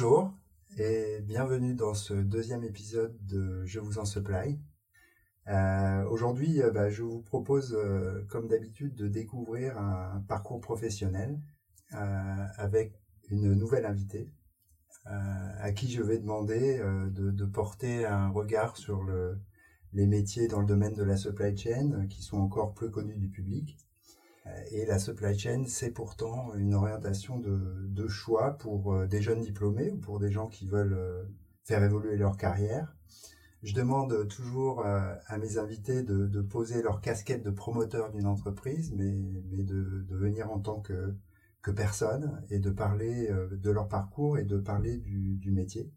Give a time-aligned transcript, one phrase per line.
[0.00, 0.32] Bonjour
[0.76, 4.60] et bienvenue dans ce deuxième épisode de Je vous en supply.
[5.48, 11.40] Euh, Aujourd'hui, euh, bah, je vous propose, euh, comme d'habitude, de découvrir un parcours professionnel
[11.90, 12.92] avec
[13.28, 14.32] une nouvelle invitée
[15.04, 19.40] à qui je vais demander de, porter un regard sur le,
[19.92, 23.30] les métiers dans le domaine de la supply chain qui sont encore peu connus du
[23.30, 23.76] public.
[24.48, 29.40] Euh, Et la supply chain, c'est pourtant une orientation de, choix pour euh, des jeunes
[29.40, 31.24] diplômés ou pour des gens qui veulent euh,
[31.64, 32.96] faire évoluer leur carrière.
[33.62, 39.10] Je demande toujours à mes invités de, poser leur casquette de promoteur d'une entreprise, mais,
[39.64, 41.16] de, venir en tant que,
[41.74, 45.92] personne et de parler de leur parcours et de parler du, métier.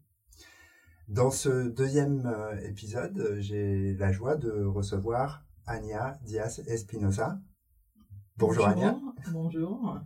[1.06, 2.28] Dans ce deuxième
[2.64, 7.40] épisode, j'ai la joie de recevoir Ania Diaz Espinosa.
[8.38, 8.96] Bonjour, Ania.
[9.32, 9.98] Bonjour.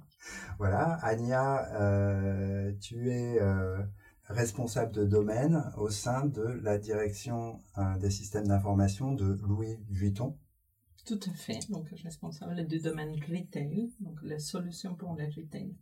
[0.58, 3.82] Voilà, Ania, euh, tu es euh,
[4.24, 10.36] responsable de domaine au sein de la direction euh, des systèmes d'information de Louis Vuitton.
[11.06, 11.58] Tout à fait.
[11.70, 15.76] Donc, je suis responsable du domaine retail, donc les solutions pour les retail.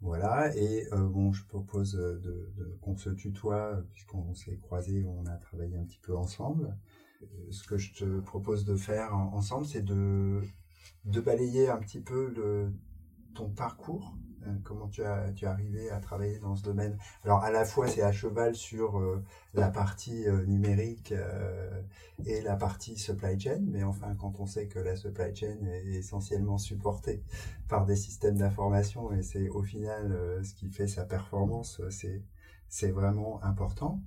[0.00, 2.20] Voilà, et bon, je propose de,
[2.54, 6.76] de- qu'on se tutoie, puisqu'on s'est croisés, on a travaillé un petit peu ensemble.
[7.50, 10.42] Ce que je te propose de faire en- ensemble, c'est de,
[11.04, 12.72] de balayer un petit peu le,
[13.34, 14.14] ton parcours,
[14.46, 16.96] euh, comment tu as tu es arrivé à travailler dans ce domaine.
[17.24, 19.22] Alors à la fois c'est à cheval sur euh,
[19.54, 21.82] la partie euh, numérique euh,
[22.26, 25.86] et la partie supply chain, mais enfin quand on sait que la supply chain est
[25.86, 27.22] essentiellement supportée
[27.68, 31.80] par des systèmes d'information et c'est au final ce qui fait sa performance,
[32.68, 34.00] c'est vraiment important.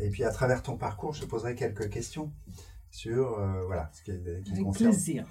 [0.00, 2.32] Et puis à travers ton parcours, je poserai quelques questions
[2.92, 4.12] sur euh, voilà ce qui,
[4.44, 5.26] qui Avec concerne plaisir.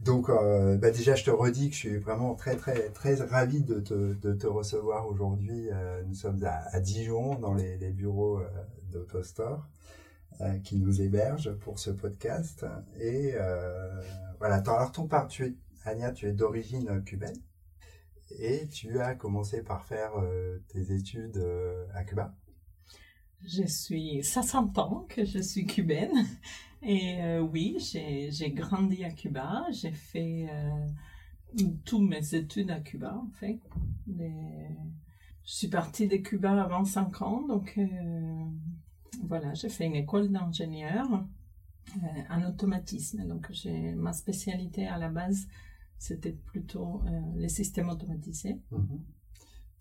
[0.00, 3.62] donc, euh, bah déjà, je te redis que je suis vraiment très, très, très ravi
[3.62, 5.70] de te, de te recevoir aujourd'hui.
[5.70, 8.42] Euh, nous sommes à, à Dijon, dans les, les bureaux
[8.90, 9.66] d'AutoStore,
[10.64, 12.66] qui nous hébergent pour ce podcast.
[13.00, 13.34] Et
[14.40, 15.54] voilà, alors ton part, tu es,
[15.84, 17.38] Ania, tu es d'origine cubaine.
[18.40, 20.12] Et tu as commencé par faire
[20.68, 21.40] tes études
[21.94, 22.34] à Cuba.
[23.46, 26.26] Je suis, ça s'entend que je suis cubaine.
[26.82, 29.64] Et euh, oui, j'ai grandi à Cuba.
[29.70, 33.60] J'ai fait euh, tous mes études à Cuba, en fait.
[34.06, 34.14] Je
[35.42, 38.44] suis partie de Cuba avant 5 ans, donc euh,
[39.24, 41.06] voilà, j'ai fait une école d'ingénieur
[41.96, 42.00] euh,
[42.30, 43.26] en automatisme.
[43.26, 43.50] Donc
[43.96, 45.46] ma spécialité à la base,
[45.98, 47.02] c'était plutôt
[47.36, 48.58] les systèmes automatisés.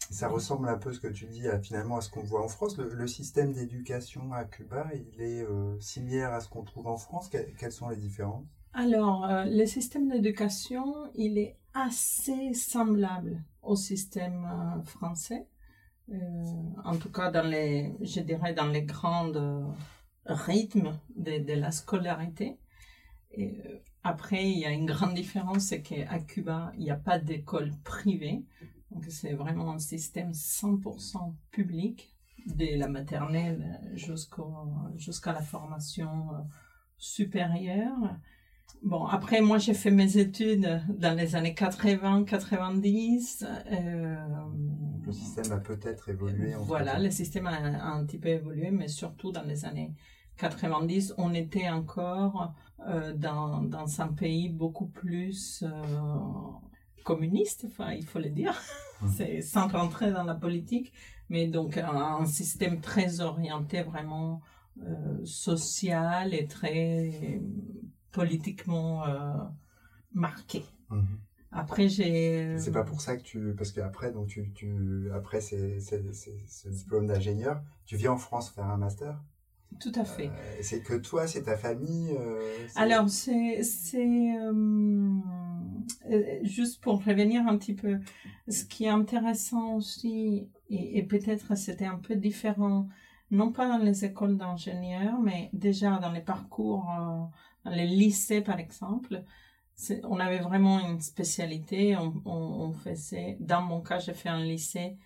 [0.09, 2.47] Ça ressemble un peu ce que tu dis à, finalement à ce qu'on voit en
[2.47, 2.77] France.
[2.77, 7.29] Le, système d'éducation à Cuba, il est euh, similaire à ce qu'on trouve en France.
[7.29, 8.45] Que- quelles sont les différences?
[8.73, 15.47] Alors, euh, le système d'éducation, il est assez semblable au système euh, français.
[16.83, 19.31] En tout cas, dans les, je dirais, dans les grands
[20.25, 22.57] rythmes de, de la scolarité.
[24.03, 27.71] Après, il y a une grande différence, c'est qu'à Cuba, il n'y a pas d'école
[27.83, 28.43] privée.
[28.93, 32.13] Donc, c'est vraiment un système 100% public,
[32.45, 34.53] de la maternelle jusqu'au,
[34.97, 36.39] jusqu'à la formation euh,
[36.97, 38.17] supérieure.
[38.81, 43.45] Bon, après, moi, j'ai fait mes études dans les années 80, 90.
[43.71, 44.15] Euh,
[45.05, 46.53] Le système a peut-être évolué.
[46.53, 49.93] entre voilà, le système a, a un petit peu évolué, mais surtout dans les années
[50.37, 52.53] 90, on était encore
[52.87, 55.71] euh, dans, dans un pays beaucoup plus euh,
[57.03, 58.59] communiste, enfin, il faut le dire,
[59.01, 59.09] Mhm.
[59.17, 60.93] c'est sans rentrer dans la politique,
[61.29, 61.89] mais donc un,
[62.21, 64.41] un système très orienté vraiment
[64.81, 67.41] euh, social et très
[68.11, 69.33] politiquement euh,
[70.13, 70.63] marqué.
[70.89, 71.05] Mhm.
[71.51, 72.55] Après, j'ai...
[72.57, 77.61] C'est pas pour ça que tu, parce qu'après, donc tu, tu, après ce diplôme d'ingénieur,
[77.85, 79.19] tu viens en France faire un master?
[79.79, 80.29] Tout à fait.
[80.29, 82.15] Euh, c'est que toi, c'est ta famille.
[82.17, 85.19] euh, Alors, c'est, euh, euh,
[86.43, 87.99] juste pour revenir un petit peu,
[88.47, 92.87] ce qui est intéressant aussi, et, et peut-être c'était un peu différent,
[93.31, 97.23] non pas dans les écoles d'ingénieurs, mais déjà dans les parcours, euh,
[97.65, 99.23] dans les lycées par exemple,
[100.03, 104.43] on avait vraiment une spécialité, on, on, on faisait, dans mon cas, j'ai fait un
[104.43, 104.97] lycée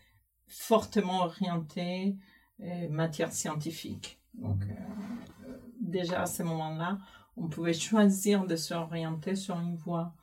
[0.45, 2.17] fortement orienté
[2.61, 4.19] euh, matière scientifique.
[4.33, 6.97] Donc, euh, euh, déjà à ce moment-là,
[7.37, 10.13] on pouvait choisir de s'orienter sur une voie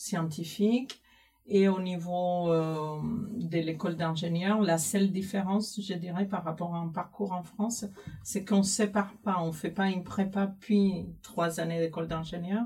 [0.00, 1.02] scientifique.
[1.46, 3.00] Et au niveau euh,
[3.34, 7.84] de l'école d'ingénieur, la seule différence, je dirais, par rapport à un parcours en France,
[8.22, 12.64] c'est qu'on sépare pas, on fait pas une prépa puis trois années d'école d'ingénieur.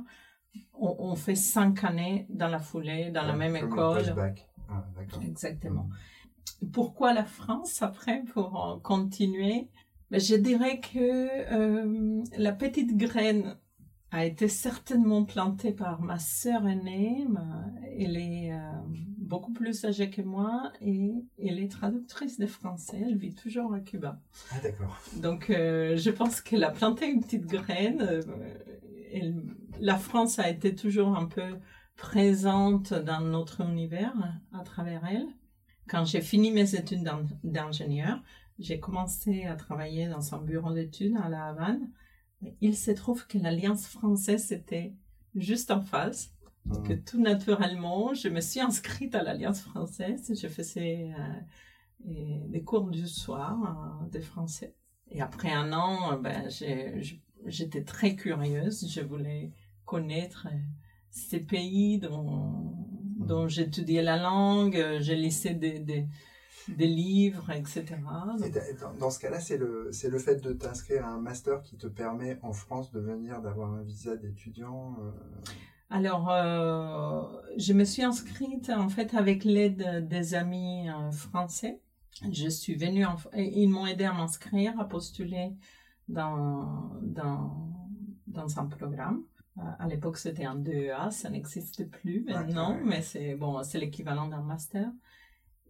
[0.75, 4.03] On, on fait cinq années dans la foulée, dans la même école.
[4.69, 4.85] Ah.
[5.23, 5.89] Exactement.
[6.73, 9.69] pourquoi la France après pour continuer?
[10.11, 11.09] Ben, Je dirais que
[12.39, 13.57] la petite graine
[14.15, 17.27] a été certainement plantée par ma sœur aînée.
[17.99, 18.59] elle est euh,
[19.19, 23.03] beaucoup plus âgée que moi et elle est traductrice de français.
[23.05, 24.21] Elle vit toujours à Cuba.
[24.53, 24.97] Ah d'accord.
[25.17, 28.03] Donc euh, je pense qu'elle a planté une petite graine.
[28.03, 29.33] Euh,
[29.81, 31.59] la France a été toujours un peu
[31.97, 34.15] présente dans notre univers
[34.53, 35.27] à travers elle.
[35.89, 37.03] Quand j'ai fini mes études
[37.43, 38.23] d'ingénieur,
[38.61, 41.91] j'ai commencé à travailler dans un bureau d'études à La Havane
[42.61, 44.95] il se trouve que l'Alliance française était
[45.35, 46.31] juste en face.
[46.85, 46.97] Que ah.
[47.05, 50.33] tout naturellement, je me suis inscrite à l'Alliance française.
[50.41, 51.13] Je faisais
[52.07, 54.75] euh, des cours du soir euh, de français.
[55.11, 56.49] Et après un an, ben,
[57.45, 58.91] j'étais très curieuse.
[58.91, 59.53] Je voulais
[59.85, 60.57] connaître euh,
[61.11, 62.75] ces pays dont,
[63.19, 64.83] dont j'étudiais la langue.
[65.01, 65.17] J'ai
[65.55, 66.09] des, des
[66.69, 67.85] des livres, etc.
[68.99, 71.87] dans, ce cas-là, c'est le, c'est le fait de t'inscrire à un master qui te
[71.87, 75.11] permet en France de venir, d'avoir un visa d'étudiant euh?
[75.91, 77.23] Alors, euh,
[77.57, 81.81] je me suis inscrite en fait avec l'aide des amis euh, français.
[82.33, 85.53] Je suis venue, en, ils m'ont aidé à m'inscrire, à postuler
[86.09, 87.73] dans, dans,
[88.27, 89.23] dans un programme.
[89.79, 94.43] À l'époque, c'était un DEA, ça n'existe plus maintenant, mais c'est bon, c'est l'équivalent d'un
[94.43, 94.91] master.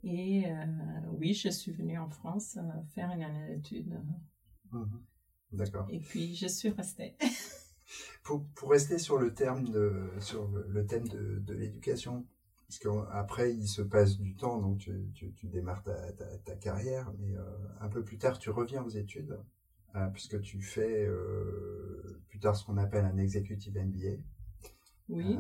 [0.05, 0.67] Et euh,
[1.13, 3.99] oui, je suis venue en France euh, faire une année d'études.
[4.71, 5.03] Mhm.
[5.53, 5.87] D'accord.
[5.91, 7.17] Et puis, je suis restée.
[8.23, 12.27] pour, pour, rester sur le, terme de, sur le thème de, de l'éducation,
[12.69, 17.11] parce qu'après, il se passe du temps, donc tu, tu, tu démarres ta, ta, carrière,
[17.19, 17.43] mais euh,
[17.81, 19.39] un peu plus tard, tu reviens aux études,
[20.13, 21.09] puisque tu fais
[22.29, 24.21] plus tard ce qu'on appelle un executive MBA.
[25.09, 25.39] Oui.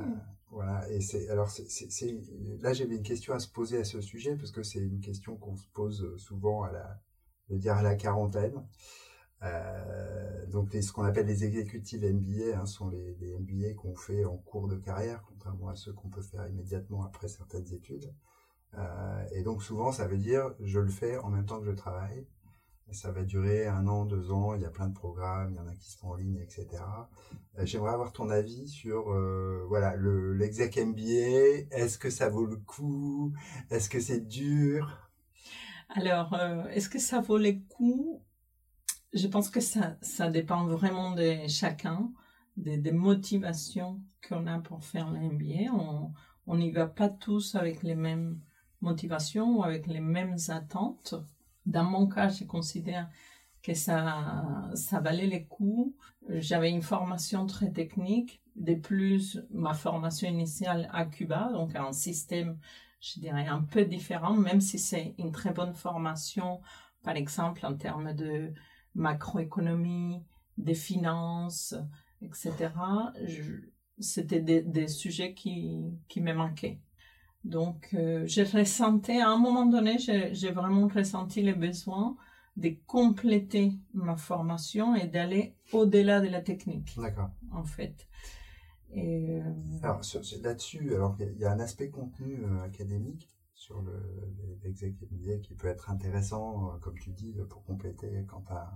[0.55, 1.67] Voilà, et c'est alors c'est
[2.61, 5.37] là j'avais une question à se poser à ce sujet parce que c'est une question
[5.37, 7.01] qu'on se pose souvent à la
[7.51, 8.65] je dire à la quarantaine.
[9.43, 14.25] Euh, donc ce qu'on appelle les exécutives MBA hein, sont les, les MBA qu'on fait
[14.25, 18.15] en cours de carrière, contrairement à ceux qu'on peut faire immédiatement après certaines études.
[18.79, 21.73] Euh, et donc souvent ça veut dire je le fais en même temps que je
[21.73, 22.29] travaille
[22.93, 24.55] ça va durer un an, deux ans.
[24.55, 26.83] Il y a plein de programmes, il y en a qui sont en ligne, etc.
[27.59, 31.67] Euh, j'aimerais avoir ton avis sur euh, voilà le l'exec MBA.
[31.71, 33.33] Est-ce que ça vaut le coup?
[33.71, 35.11] Est-ce que c'est dur?
[35.91, 38.23] Alors, euh, est-ce que ça vaut le coup
[39.13, 42.13] Je pense que ça ça dépend vraiment de chacun,
[42.57, 45.73] des, motivations qu'on a pour faire l'MBA.
[46.47, 48.41] On n'y va pas tous avec les mêmes
[48.81, 51.15] motivations ou avec les mêmes attentes.
[51.67, 53.09] Dans mon cas, je considère
[53.63, 54.71] que ça,
[55.03, 55.97] valait le coup.
[56.29, 58.43] J'avais une formation très technique.
[58.57, 62.59] De plus, ma formation initiale à Cuba, donc un système,
[63.01, 66.61] je dirais, un peu différent, même si c'est une très bonne formation,
[67.03, 68.53] par exemple, en termes de
[68.95, 70.23] macroéconomie,
[70.57, 71.75] des finances,
[72.23, 72.71] etc.
[73.99, 76.79] C'était des, sujets qui me manquaient.
[77.45, 82.17] Donc, euh, j'ai ressenti, à un moment donné, j'ai vraiment ressenti le besoin
[82.57, 86.97] de compléter ma formation et d'aller au-delà de la technique.
[86.97, 87.31] D'accord.
[87.53, 88.09] En fait.
[88.93, 90.01] Et, euh, alors,
[90.43, 93.83] là-dessus, alors il y a un aspect contenu euh, académique sur
[94.63, 98.71] l'exécutif qui peut être intéressant, comme tu dis, pour compléter quand tu as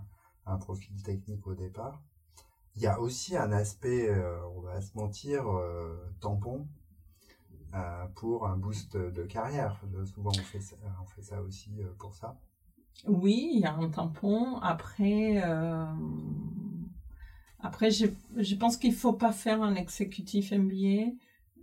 [0.46, 2.02] un profil technique au départ.
[2.74, 4.08] Il y a aussi un aspect,
[4.56, 5.44] on va se mentir,
[6.20, 6.66] tampon,
[7.74, 9.78] euh, pour un boost de carrière.
[10.06, 10.60] Souvent, on fait
[11.22, 12.38] ça, aussi euh, pour ça.
[13.06, 14.56] Oui, il y a un tampon.
[14.60, 15.84] Après, euh,
[17.60, 18.06] après je,
[18.36, 21.12] je pense qu'il faut pas faire un exécutif MBA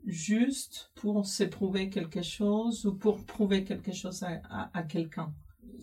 [0.06, 5.34] juste pour se prouver quelque chose ou pour prouver quelque chose à, à, quelqu'un.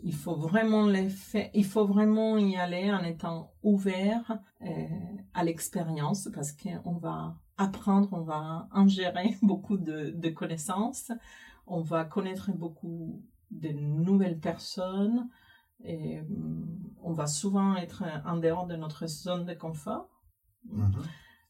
[0.04, 4.38] Il faut vraiment les faire, il faut vraiment y aller en étant ouvert
[5.34, 11.12] à l'expérience parce qu'on va apprendre, on va ingérer beaucoup de, connaissances,
[11.66, 15.28] on va connaître beaucoup de nouvelles personnes
[15.84, 20.08] et mm, on va souvent être en dehors de notre zone de confort.
[20.68, 21.02] Mm-hmm.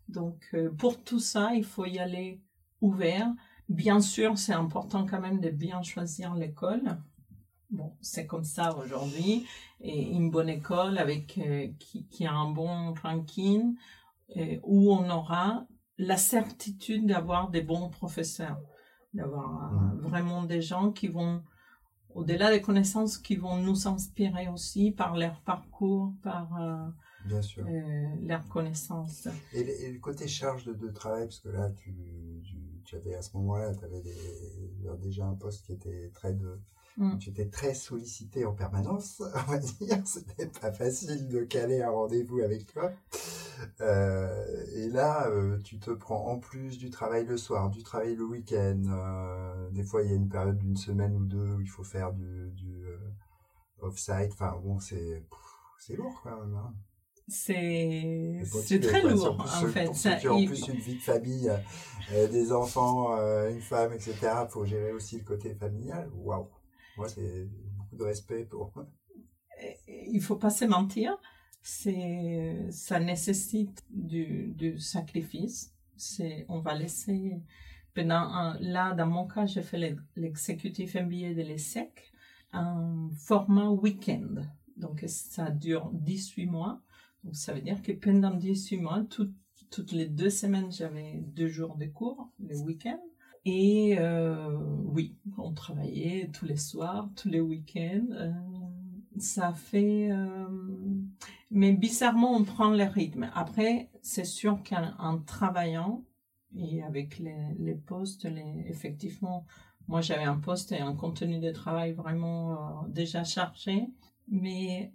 [0.08, 2.42] Donc euh, pour tout ça, il faut y aller
[2.80, 3.32] ouvert.
[3.68, 6.98] Bien sûr, c'est important quand même de bien choisir l'école.
[7.70, 9.46] Bon, c'est comme ça aujourd'hui.
[9.80, 13.76] Et une bonne école avec euh, qui, qui, a un bon ranking,
[14.36, 15.66] euh, où on aura
[15.98, 18.60] la certitude d'avoir des bons professeurs,
[19.14, 21.42] d'avoir euh, vraiment des gens qui vont,
[22.14, 26.88] au-delà des connaissances, qui vont nous inspirer aussi par leur parcours, par euh,
[27.24, 27.64] Bien sûr.
[27.66, 29.28] Euh, leur connaissance.
[29.52, 31.94] Et, le côté charge de, travail, parce que là, tu,
[32.84, 34.02] tu, avais à ce moment-là, tu avais
[34.98, 36.60] déjà un poste qui était très de
[36.98, 37.18] Mm.
[37.18, 40.02] Tu étais très sollicité en permanence, on va dire.
[40.06, 42.92] C'était pas facile de caler un rendez-vous avec toi.
[43.80, 44.44] Euh,
[44.74, 48.24] et là, euh, tu te prends en plus du travail le soir, du travail le
[48.24, 48.82] week-end.
[48.88, 51.84] euh, des fois, il y a une période d'une semaine ou deux où il faut
[51.84, 52.84] faire du, du
[53.80, 54.32] off-site.
[54.32, 55.22] Enfin, bon, c'est
[55.78, 56.54] c'est lourd quand même.
[56.56, 56.74] Hein.
[57.28, 59.84] C'est très lourd, en fait.
[59.86, 61.50] pour Ça, en il- plus une vie de famille,
[62.12, 64.14] euh, des enfants, euh, une femme, etc.
[64.22, 66.10] Il faut gérer aussi le côté familial.
[66.16, 66.48] Waouh!
[66.96, 67.46] Moi, c'est
[67.76, 68.72] beaucoup de respect pour.
[69.88, 71.16] il faut pas se mentir,
[71.62, 75.72] c'est ça nécessite du, du sacrifice.
[75.96, 77.40] C'est on va laisser
[77.94, 82.10] pendant là dans mon cas j'ai fait l'ex- l'exécutif MBA de l'ESSEC
[82.52, 84.42] un format week-end
[84.76, 86.80] donc ça dure 18 mois
[87.22, 89.32] donc ça veut dire que pendant 18 mois tout-
[89.70, 92.98] toutes les deux semaines j'avais deux jours de cours le week-end
[93.44, 98.30] et euh, oui on travaillait tous les soirs tous les week-ends euh,
[99.18, 100.46] ça fait euh,
[101.50, 103.30] mais bizarrement on prend le rythme.
[103.34, 106.04] Après c'est sûr qu'en en travaillant
[106.56, 108.26] et avec les, les postes
[108.66, 109.44] effectivement
[109.88, 113.88] moi j'avais un poste et un contenu de travail vraiment déjà chargé
[114.28, 114.92] mais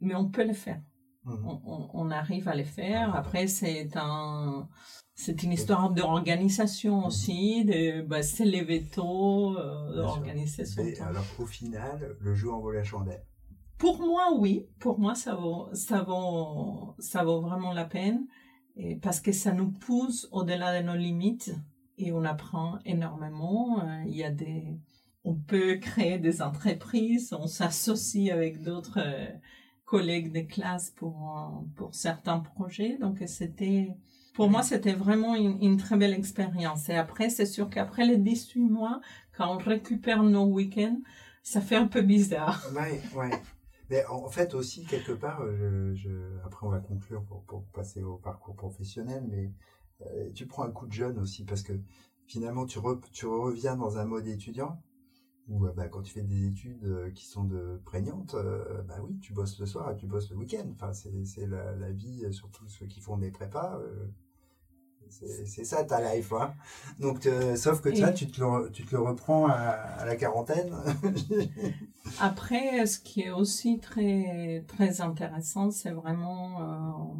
[0.00, 0.80] mais on peut le faire
[1.24, 1.60] Mhm.
[1.94, 4.68] on, arrive à les faire après c'est un
[5.14, 10.02] c'est une histoire d'organisation aussi de bah, se lever tôt euh, sûr.
[10.02, 13.22] d'organiser son temps alors, au final, le jeu en vaut la chandelle.
[13.78, 14.66] pour moi, oui.
[14.80, 18.26] Pour moi, ça vaut, ça vaut, ça vaut vraiment la peine.
[18.76, 21.54] Et parce que ça nous pousse au-delà de nos limites
[21.96, 23.80] et on apprend énormément.
[23.80, 24.80] Euh, Il y a des,
[25.22, 29.28] on peut créer des entreprises, on s'associe avec d'autres euh,
[29.84, 32.96] collègues de classe pour, euh, pour certains projets.
[32.98, 33.88] Donc, c'était,
[34.34, 36.88] pour moi, c'était vraiment une, une très belle expérience.
[36.88, 39.00] Et après, c'est sûr qu'après les 18 mois,
[39.36, 40.98] quand on récupère nos week-ends,
[41.42, 42.62] ça fait un peu bizarre.
[42.74, 43.30] Ouais, ouais.
[43.90, 47.64] Mais en fait aussi, quelque part, euh, je, je- après on va conclure pour, pour
[47.66, 49.52] passer au parcours professionnel, mais
[50.06, 51.74] euh, tu prends un coup de jeune aussi parce que
[52.26, 54.80] finalement tu, re- tu reviens dans un mode étudiant
[55.48, 58.96] où euh, bah, quand tu fais des études euh, qui sont de prégnantes, euh, bah
[59.02, 60.66] oui, tu bosses le soir et tu bosses le week-end.
[60.72, 63.78] Enfin, c'est c'est la, la vie, surtout ceux qui font des prépas.
[65.10, 66.54] c'est ça ta life, hein.
[66.98, 70.74] Donc, sauf que Et- tu te le, tu te le reprends à, à la quarantaine.
[72.20, 77.14] Après, ce qui est aussi très, très intéressant, c'est vraiment, euh,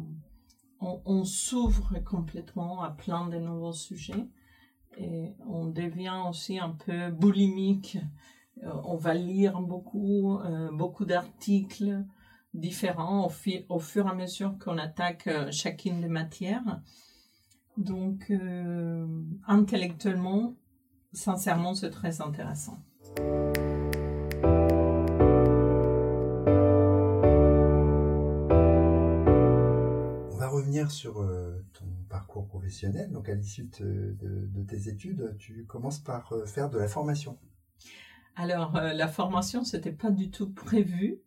[0.81, 4.27] on, on s'ouvre complètement à plein de nouveaux sujets
[4.97, 7.97] et on devient aussi un peu boulimique.
[8.63, 12.03] Euh, on va lire beaucoup, euh, beaucoup d'articles
[12.53, 13.25] différents
[13.69, 16.81] au, fur et à mesure qu'on attaque euh, chacune des matières.
[17.77, 18.31] Donc,
[19.47, 20.55] intellectuellement,
[21.11, 22.77] sincèrement, c'est très intéressant.
[30.89, 33.11] Sur euh, ton parcours professionnel.
[33.11, 37.37] Donc, à l'issue de, tes études, tu commences par euh, faire de la formation.
[38.35, 41.19] Alors, euh, la formation, c'était pas du tout prévu.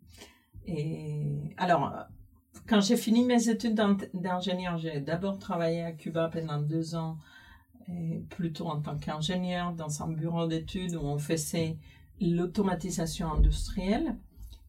[0.66, 1.92] Et alors,
[2.66, 7.16] quand j'ai fini mes études d'in- d'ingénieur, j'ai d'abord travaillé à Cuba pendant deux ans,
[7.88, 11.78] et plutôt en tant qu'ingénieur dans un bureau d'études où on faisait
[12.20, 14.16] l'automatisation industrielle.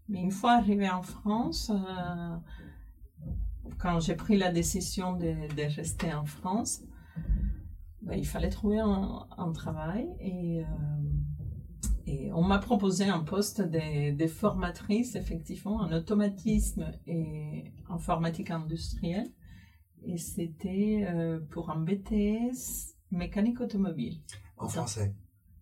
[0.07, 1.71] Mais une fois arrivé en France,
[3.77, 6.81] quand j'ai pris la décision de, de rester en France,
[8.01, 10.65] ben, il fallait trouver un, un travail et, euh,
[12.07, 19.29] et on m'a proposé un poste de, de formatrice, effectivement, en automatisme et informatique industrielle.
[20.05, 24.21] Et c'était euh, pour un BTS mécanique automobile.
[24.57, 24.79] En Ça.
[24.81, 25.13] français.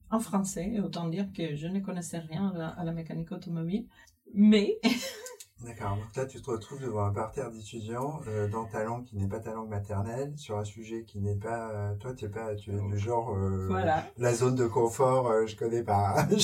[0.10, 3.88] En français, autant dire que je ne connaissais rien à la, à la mécanique automobile.
[4.34, 4.78] Mais
[5.66, 5.98] D'accord.
[5.98, 9.28] Donc là, tu te retrouves devant un parterre d'étudiants euh, dans ta langue qui n'est
[9.28, 11.72] pas ta langue maternelle, sur un sujet qui n'est pas.
[11.72, 13.36] euh, toi, tu es pas, tu es du genre.
[13.36, 14.06] euh, voilà.
[14.18, 16.28] La zone de confort, je connais pas.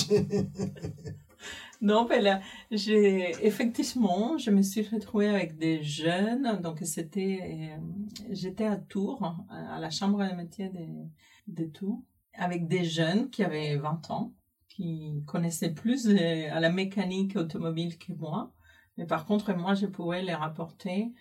[1.81, 2.39] Non, mais là,
[2.71, 6.61] j'ai effectivement, je me suis retrouvée avec des jeunes.
[6.61, 7.71] Donc, c'était,
[8.29, 10.85] j'étais à Tours, à la chambre des métiers de,
[11.47, 12.01] de Tours,
[12.35, 14.31] avec des jeunes qui avaient 20 ans,
[14.69, 18.53] qui connaissaient plus de- à la mécanique automobile que moi.
[18.97, 21.13] Mais par contre, moi, je pouvais les rapporter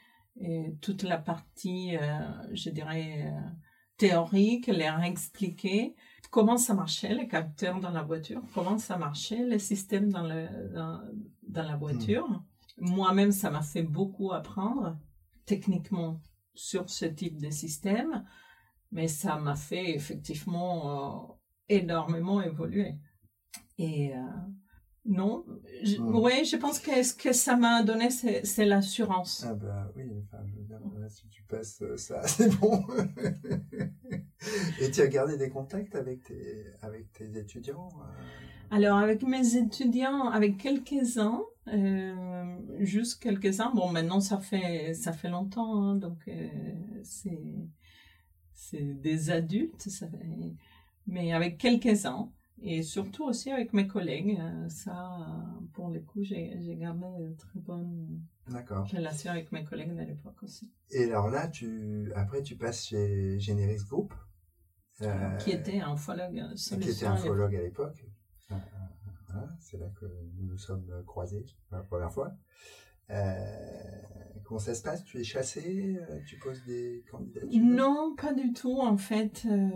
[0.80, 2.20] toute la partie, euh,
[2.52, 3.50] je dirais, euh,
[3.96, 5.94] théorique, leur expliquer
[6.30, 10.48] comment ça marchait, les capteurs dans la voiture, comment ça marchait, les systèmes dans, le,
[10.74, 11.02] dans,
[11.46, 12.42] dans la voiture?
[12.78, 14.96] Moi-même, ça m'a fait beaucoup apprendre
[15.44, 16.20] techniquement
[16.54, 18.24] sur ce type de système,
[18.90, 21.34] mais ça m'a fait effectivement euh,
[21.68, 22.96] énormément évoluer.
[23.78, 24.12] Et,
[25.04, 25.44] Non,
[25.82, 26.14] je, Hmm.
[26.16, 29.44] oui, je pense que ce que ça m'a donné, c'est l'assurance.
[29.46, 32.84] Ah bah oui, enfin, je veux dire, là, si tu passes euh, ça, c'est bon.
[34.80, 38.22] Et tu as gardé des contacts avec tes, avec tes étudiants euh?
[38.70, 45.28] Alors, avec mes étudiants, avec quelques-uns, euh, juste quelques-uns, bon, maintenant, ça fait, ça fait
[45.28, 46.48] longtemps, hein, donc euh,
[47.02, 47.38] c'est
[48.54, 50.54] c'est des adultes, ça fait-
[51.06, 52.30] mais avec quelques-uns,
[52.62, 57.34] et surtout aussi avec mes collègues, euh, ça, euh, pour le coup, j'ai gardé de
[57.36, 62.56] très bonnes relations avec mes collègues de l'époque aussi, Et alors là, tu, après, tu
[62.56, 64.14] passes chez Generis Group,
[65.00, 67.26] euh, qui était un follogue qui était un à l'époque.
[67.28, 68.06] phologue à l'époque.
[68.50, 68.54] Euh,
[69.28, 72.32] voilà, c'est là que nous nous sommes croisés pour la première fois.
[73.10, 74.02] Euh,
[74.44, 75.04] comment ça se passe?
[75.04, 77.50] Tu es chassé euh, Tu poses des candidatures?
[77.62, 78.78] Non, pas du tout.
[78.80, 79.70] En fait, euh,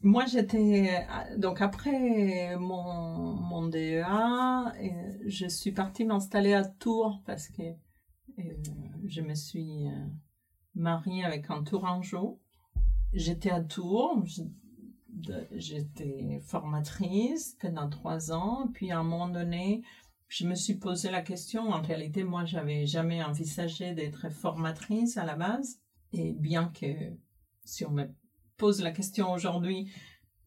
[0.00, 1.06] moi j'étais
[1.38, 8.42] donc après mon mon DEA, euh, je suis partie m'installer à Tours parce que euh,
[9.06, 10.06] je me suis euh,
[10.74, 12.40] mariée avec un Tourangeau.
[13.12, 14.24] J'étais à Tours,
[15.52, 19.82] j'étais formatrice pendant trois ans, puis à un moment donné,
[20.28, 21.70] je me suis posé la question.
[21.70, 25.80] En réalité, moi, j'avais jamais envisagé d'être formatrice à la base.
[26.12, 26.86] Et bien que
[27.64, 28.04] si on me
[28.56, 29.90] pose la question aujourd'hui,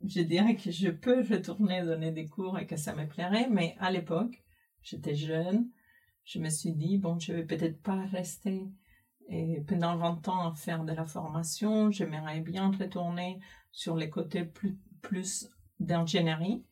[0.06, 3.76] je dirais que je peux retourner donner des cours et que ça me plairait, mais
[3.80, 4.44] à l'époque,
[4.82, 5.70] j'étais jeune,
[6.24, 8.70] je me suis dit, bon, je vais peut-être pas rester
[9.30, 13.40] et pendant 20 ans à faire de la formation, j'aimerais bien retourner
[13.72, 15.50] sur les côtés plus, plus
[15.80, 16.64] d'ingénierie.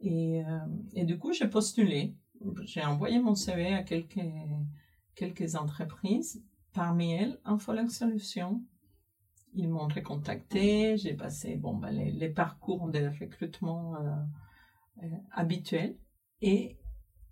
[0.00, 2.14] Et, euh, du coup, j'ai postulé.
[2.62, 4.20] J'ai envoyé mon CV à quelques,
[5.16, 6.40] quelques entreprises,
[6.72, 8.62] parmi elles, Infologue Solutions.
[9.54, 15.96] Ils m'ont recontacté, j'ai passé bon, ben, les, parcours de recrutement euh, euh, habituels.
[16.42, 16.78] Et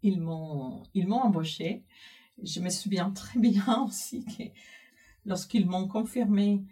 [0.03, 1.85] ils m'ont embauché.
[2.43, 4.45] Je me souviens très bien aussi que
[5.25, 6.65] lorsqu'ils m'ont confirmé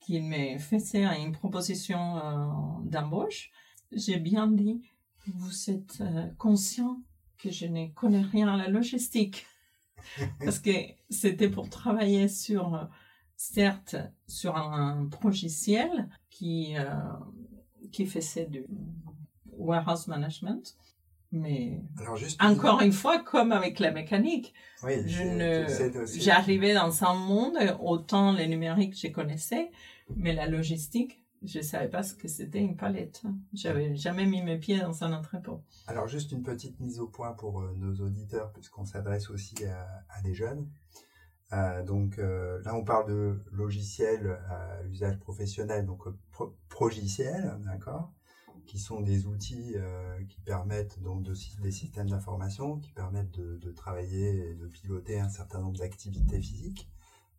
[0.00, 2.50] qu'ils me faisaient une proposition euh,
[2.84, 3.50] d'embauche,
[3.92, 4.82] j'ai bien dit
[5.26, 6.02] vous êtes
[6.38, 7.02] conscient
[7.36, 9.46] que je ne connais rien à la logistique
[10.40, 10.70] parce que
[11.10, 12.88] c'était pour travailler sur
[13.38, 13.96] certes
[14.26, 16.84] sur un logiciel qui euh,
[17.92, 18.66] qui faisait du
[19.52, 20.76] warehouse management
[21.30, 27.04] mais Alors juste encore une fois comme avec la mécanique oui, je ne j'arrivais dans
[27.04, 29.70] un monde autant les numériques je connaissais
[30.16, 33.22] mais la logistique je savais pas ce que c'était une palette.
[33.52, 35.62] J'avais jamais mis mes pieds dans un entrepôt.
[35.86, 39.86] Alors juste une petite mise au point pour euh, nos auditeurs, puisqu'on s'adresse aussi à,
[40.08, 40.68] à des jeunes.
[41.52, 47.56] Euh, donc euh, là, on parle de logiciels à usage professionnel, donc euh, pro progiciels,
[47.64, 48.12] d'accord,
[48.66, 53.56] qui sont des outils euh, qui permettent donc de, des systèmes d'information qui permettent de,
[53.56, 56.88] de travailler et de piloter un certain nombre d'activités physiques.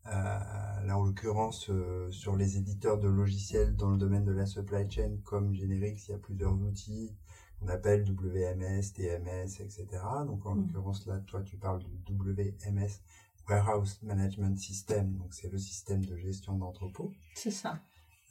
[0.07, 4.45] Euh, là, en l'occurrence, euh, sur les éditeurs de logiciels dans le domaine de la
[4.45, 7.15] supply chain, comme Generix, il y a plusieurs outils
[7.59, 10.23] qu'on appelle WMS, TMS, etc.
[10.25, 10.61] Donc, en Mhm.
[10.61, 13.01] l'occurrence, là, toi, tu parles du WMS,
[13.49, 15.17] Warehouse Management System.
[15.17, 17.11] Donc, c'est le système de gestion d'entrepôt.
[17.33, 17.79] c'est ça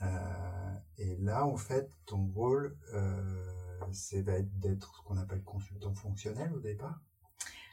[0.00, 3.44] Euh, et là, en fait, ton rôle, euh,
[3.90, 7.00] c'est d'être ce qu'on appelle consultant fonctionnel au départ.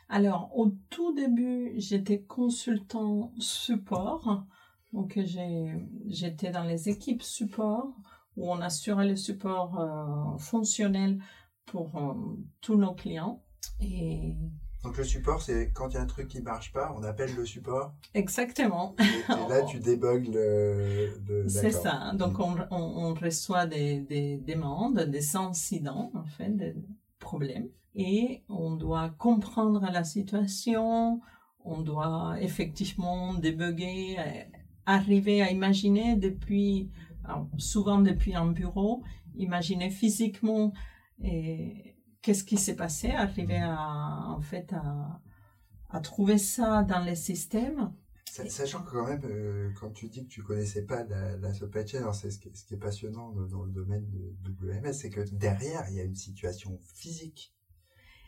[0.09, 4.45] Alors, au tout début, j'étais consultant support.
[4.91, 5.19] Donc,
[6.07, 7.93] j'étais dans les équipes support
[8.37, 11.21] où on assurait le support euh, fonctionnel
[11.65, 11.91] pour
[12.61, 13.43] tous nos clients.
[13.79, 14.35] Et
[14.85, 17.33] Donc, le support, c'est quand il y a un truc qui marche pas, on appelle
[17.35, 17.93] le support.
[18.13, 21.19] exactement, Et, et là, tu débugs le.
[21.27, 22.11] le- c'est ça.
[22.13, 22.75] Donc, on, on,
[23.09, 26.75] on reçoit des, des demandes, des incidents, en fait, des
[27.19, 27.67] problèmes.
[27.95, 31.19] Et on doit comprendre la situation,
[31.63, 34.23] on doit effectivement débugger, euh,
[34.85, 36.89] arriver à imaginer depuis,
[37.57, 39.01] souvent depuis un bureau,
[39.35, 40.73] imaginer physiquement
[41.23, 41.94] et
[42.25, 45.21] qu'est-ce qui s'est passé, arriver à, en fait, à,
[45.91, 47.93] à trouver ça dans les systèmes.
[48.29, 51.53] Sa- Sachant que quand même, euh, quand tu dis que tu connaissais pas la, la
[51.53, 54.33] supply chain, alors c'est ce, qui est- ce qui est passionnant dans le domaine de
[54.49, 57.53] WMS, c'est que derrière, il y a une situation physique.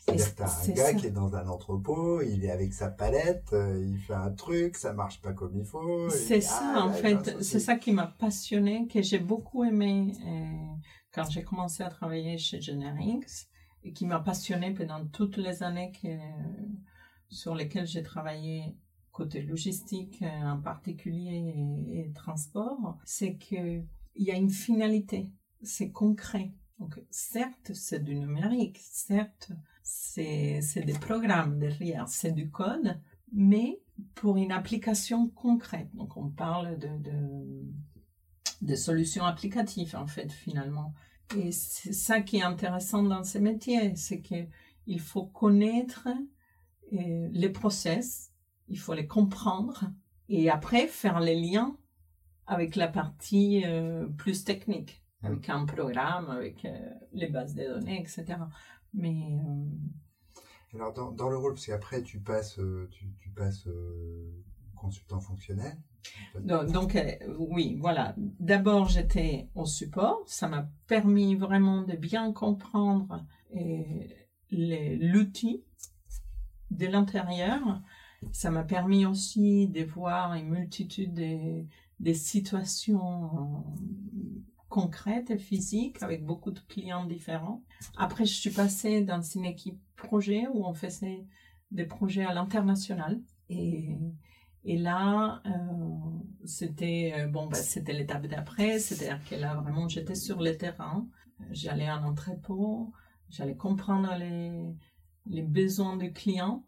[0.06, 0.94] C'est-à-dire que as un gars ça.
[0.94, 4.78] qui est dans un entrepôt, il est avec sa palette, euh, il fait un truc,
[4.78, 6.10] ça marche pas comme il faut.
[6.10, 10.76] C'est ça, ah, en fait, c'est ça qui m'a passionné, que j'ai beaucoup aimé euh,
[11.12, 13.57] quand j'ai commencé à travailler chez Generix et
[13.94, 15.92] qui m'a passionné pendant toutes les années
[17.30, 18.76] sur lesquelles j'ai travaillé
[19.18, 21.52] côté logistique euh, en particulier
[21.92, 23.82] et, transport, c'est que
[24.20, 25.32] il y a une finalité,
[25.64, 26.52] c'est concret.
[26.80, 33.00] Donc certes, c'est du numérique, certes, c'est des programmes derrière, c'est du code,
[33.32, 33.80] mais
[34.14, 35.90] pour une application concrète.
[35.96, 36.78] Donc on parle
[38.62, 40.94] de, solutions applicatives en fait finalement.
[41.36, 46.08] Et c'est ça qui est intéressant dans ces métiers, c'est qu'il faut connaître
[46.94, 48.32] euh, les process,
[48.70, 49.92] il faut les comprendre
[50.30, 51.78] et après faire les liens
[52.46, 58.00] avec la partie euh, plus technique, avec un programme, avec euh, les bases de données,
[58.00, 58.40] etc.
[58.94, 59.38] Mais
[60.74, 62.60] alors dans, dans, le rôle, parce qu'après tu passes,
[62.92, 63.68] tu, tu passes
[64.78, 65.78] consultant fonctionnel.
[66.42, 68.16] Donc, euh, oui, voilà.
[68.18, 73.26] D'abord j'étais au support, ça m'a permis vraiment de bien comprendre
[74.52, 75.64] l'outil
[76.72, 77.82] de l'intérieur.
[78.32, 81.64] Ça m'a permis aussi de voir une multitude de,
[82.00, 83.64] des situations
[84.70, 87.64] concrète et physique avec beaucoup de clients différents.
[87.96, 91.26] Après, je suis passée dans une équipe projet où on faisait
[91.72, 93.98] des projets à l'international et,
[94.68, 95.50] et là, euh,
[96.44, 101.08] c'était euh, bon, bah, c'était l'étape d'après, c'est-à-dire que là vraiment j'étais sur le terrain,
[101.52, 102.92] j'allais en entrepôt,
[103.30, 104.76] j'allais comprendre les,
[105.26, 106.66] les besoins du client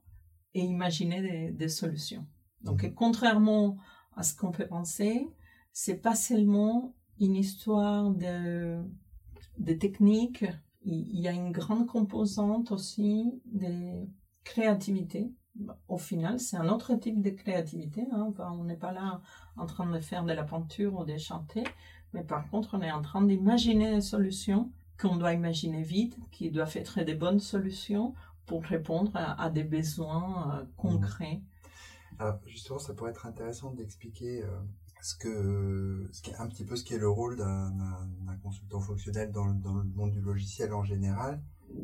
[0.53, 2.25] et imaginer des, des solutions.
[2.61, 2.93] Donc, mmh.
[2.93, 3.77] contrairement
[4.15, 5.27] à ce qu'on peut penser,
[5.73, 8.81] c'est pas seulement une histoire de,
[9.57, 10.45] de technique.
[10.83, 14.07] Il y a une grande composante aussi de
[14.45, 15.33] créativité.
[15.87, 18.05] Au final, c'est un autre type de créativité.
[18.11, 18.33] Hein.
[18.39, 19.21] On n'est pas là
[19.57, 21.63] en train de faire de la peinture ou de chanter,
[22.13, 26.51] mais par contre, on est en train d'imaginer des solutions qu'on doit imaginer vite, qui
[26.51, 28.13] doivent être des bonnes solutions
[28.45, 31.41] pour répondre à, des besoins euh, concrets.
[32.17, 34.47] Alors justement, ça pourrait être intéressant d'expliquer euh,
[35.01, 38.81] ce que ce qui est un petit peu ce qui est le rôle d'un consultant
[38.81, 41.41] fonctionnel dans, dans, le monde du logiciel en général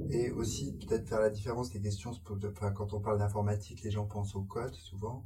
[0.09, 4.05] et aussi peut-être faire la différence des questions enfin, quand on parle d'informatique les gens
[4.05, 5.25] pensent au code souvent.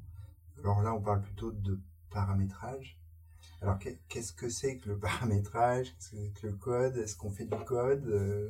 [0.59, 1.79] Alors là on parle plutôt de
[2.11, 2.97] paramétrage.
[3.61, 5.87] Alors qu'est-ce que c'est que le paramétrage?
[5.93, 6.97] Qu'est-ce que c'est que le code?
[6.97, 8.49] Est-ce qu'on fait du code euh,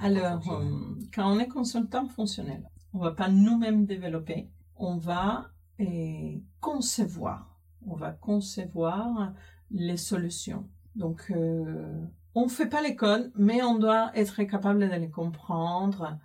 [0.00, 4.48] alors euh, quand on est consultant fonctionnel on va pas nous-mêmes développer.
[4.76, 5.50] On va
[5.80, 7.58] euh, concevoir.
[7.86, 9.32] On va concevoir
[9.70, 10.68] les solutions.
[10.96, 12.04] Donc, euh,
[12.38, 16.18] on ne fait pas les codes, mais on doit être capable de les comprendre.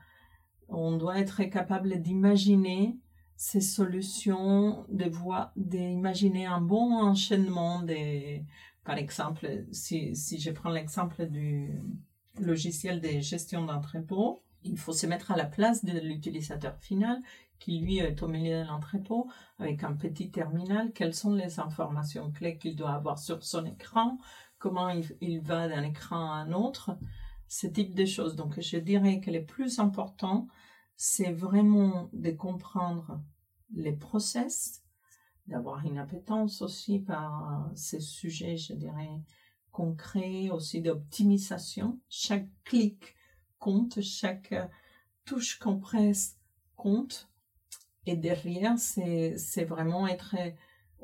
[0.69, 2.99] On doit être capable d'imaginer
[3.36, 7.84] ces solutions, de voir, d'imaginer un bon enchaînement
[8.84, 11.71] par exemple, si, si je prends l'exemple du
[12.39, 17.21] logiciel de gestion d'entrepôt, il faut se mettre à la place de l'utilisateur final
[17.60, 22.30] qui lui est au milieu de l'entrepôt avec un petit terminal, quelles sont les informations
[22.32, 24.17] clés qu'il doit avoir sur son écran,
[24.63, 24.88] comment
[25.19, 26.97] il, va d'un écran à un autre,
[27.49, 28.38] ce type de choses.
[28.38, 30.47] Donc je dirais que le plus important,
[30.95, 33.21] c'est vraiment de comprendre
[33.73, 34.82] les process,
[35.47, 39.21] d'avoir une appétence aussi par ces sujets, je dirais,
[39.69, 41.99] concrets, aussi d'optimisation.
[42.08, 43.15] Chaque clic
[43.60, 44.56] compte, chaque
[45.26, 46.38] touche qu'on presse
[46.78, 47.30] compte.
[48.06, 50.38] Et derrière, c'est vraiment être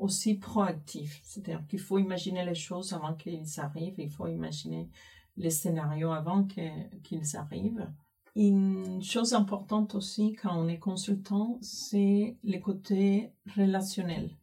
[0.00, 1.20] aussi proactif.
[1.22, 4.88] C'est-à-dire qu'il faut imaginer les choses avant qu'ils arrivent, il faut imaginer
[5.36, 7.88] les scénarios avant qu'ils arrivent.
[8.36, 14.36] Une chose importante aussi quand on est consultant, c'est les côtés relationnels.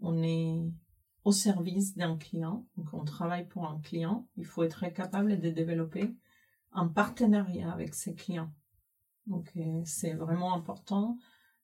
[0.00, 0.60] On est
[1.24, 4.26] au service d'un client, donc on travaille pour un client.
[4.36, 6.14] Il faut être capable de développer
[6.72, 8.52] un partenariat avec ses clients.
[9.26, 11.18] Donc euh, c'est vraiment important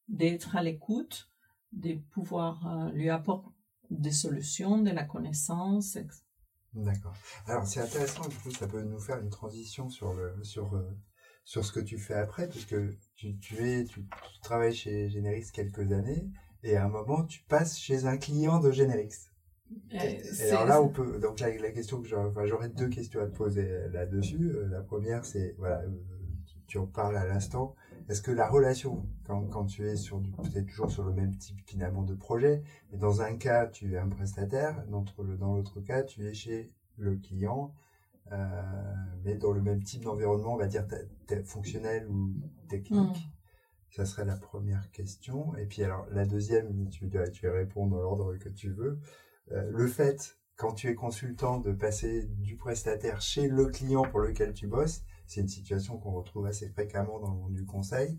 [0.09, 1.31] d'être à l'écoute,
[1.75, 3.51] de pouvoir euh, lui apporter
[3.91, 5.99] des solutions, de la connaissance.
[6.73, 7.15] D'accord.
[7.47, 10.91] Alors c'est intéressant, du coup, ça peut nous faire une transition sur le sur euh,
[11.45, 12.77] sur ce que tu fais après, puisque
[13.15, 14.07] tu, tu es tu,
[14.43, 16.31] travailles chez Generix quelques années
[16.63, 19.31] et à un moment tu passes chez un client de Generix.
[19.93, 21.21] et, alors là, on peut.
[21.21, 24.53] Donc la, la question que j'aurais deux questions à te poser là-dessus.
[24.71, 25.83] La première, c'est voilà,
[26.67, 27.77] tu en parles à l'instant.
[28.09, 31.61] Est-ce que la relation, quand, quand tu es sur peut-être toujours sur le même type
[31.67, 35.05] finalement de projet, mais dans un cas, tu es un prestataire, dans,
[35.39, 37.73] dans l'autre cas, tu es chez le client,
[38.33, 38.63] euh,
[39.25, 40.87] mais dans le même type d'environnement, on va dire
[41.45, 42.35] fonctionnel ou
[42.69, 43.17] technique.
[43.17, 43.31] Hmm.
[43.91, 45.55] Ça serait la première question.
[45.57, 48.99] Et puis alors, la deuxième, tu, tu vas répondre dans l'ordre que tu veux.
[49.53, 54.21] Euh, le fait, quand tu es consultant, de passer du prestataire chez le client pour
[54.21, 58.19] lequel tu bosses, c'est une situation qu'on retrouve assez fréquemment dans le monde du conseil.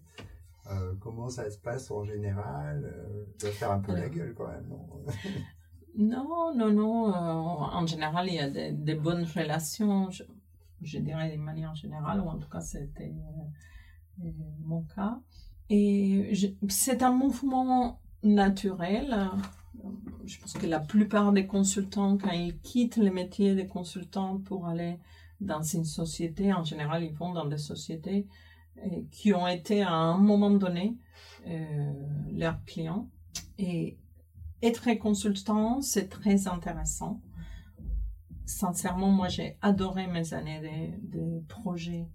[0.72, 2.84] Euh, comment ça se passe en général?
[2.86, 4.88] Euh, Tu faire un peu la gueule quand même, non?
[5.98, 7.08] Non, non, non.
[7.08, 10.10] Euh, en général, il y a des, bonnes relations,
[10.82, 13.14] je, dirais de manière générale, ou en tout cas, c'était
[14.60, 15.22] mon cas.
[15.70, 16.34] Et
[16.68, 19.30] c'est un mouvement naturel.
[20.26, 24.68] Je pense que la plupart des consultants, quand ils quittent le métier des consultants pour
[24.68, 25.00] aller
[25.42, 28.28] dans une société, en général, ils vont dans des sociétés
[28.78, 30.98] euh, qui ont été à un moment donné
[31.48, 31.94] euh,
[32.32, 33.10] leurs clients.
[33.58, 33.98] Et
[34.62, 37.22] être consultant, c'est très intéressant.
[38.46, 42.08] Sincèrement, moi, j'ai adoré mes années de, de projets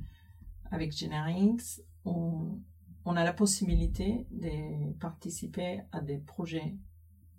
[0.70, 1.80] avec Generics.
[2.04, 6.76] On a la possibilité de participer à des projets